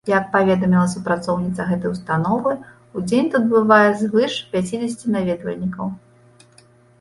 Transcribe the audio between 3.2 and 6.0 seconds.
тут бывае звыш пяцідзесяці наведвальнікаў.